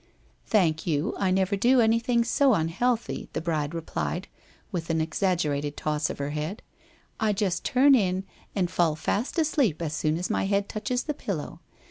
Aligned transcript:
'Thank 0.47 0.87
you, 0.87 1.13
I 1.19 1.29
never 1.29 1.55
do 1.55 1.79
anything 1.79 2.23
so 2.23 2.55
unhealthy,' 2.55 3.29
the 3.33 3.39
bride 3.39 3.75
replied 3.75 4.27
with 4.71 4.89
an 4.89 4.99
exaggerated 4.99 5.77
toss 5.77 6.09
of 6.09 6.17
the 6.17 6.31
head.' 6.31 6.63
I 7.19 7.33
just 7.33 7.63
turn 7.63 7.93
in, 7.93 8.23
and 8.55 8.71
fall 8.71 8.95
fast 8.95 9.37
asleep 9.37 9.79
as 9.79 9.93
soon 9.93 10.17
as 10.17 10.27
my 10.27 10.45
head 10.47 10.67
touches 10.67 11.03
the 11.03 11.13
pillow. 11.13 11.59